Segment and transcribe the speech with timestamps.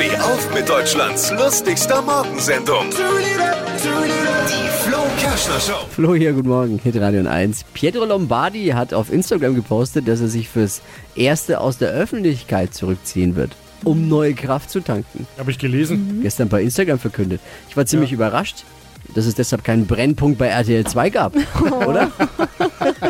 [0.00, 2.86] Steh auf mit Deutschlands lustigster Morgensendung.
[2.88, 5.86] Die Flo Kerschner Show.
[5.90, 7.64] Flo hier, guten Morgen, Hit Radio 1.
[7.74, 10.80] Pietro Lombardi hat auf Instagram gepostet, dass er sich fürs
[11.16, 13.50] Erste aus der Öffentlichkeit zurückziehen wird,
[13.84, 15.26] um neue Kraft zu tanken.
[15.36, 16.20] Habe ich gelesen.
[16.22, 17.42] Gestern bei Instagram verkündet.
[17.68, 18.64] Ich war ziemlich überrascht,
[19.14, 21.34] dass es deshalb keinen Brennpunkt bei RTL 2 gab,
[21.86, 22.10] oder?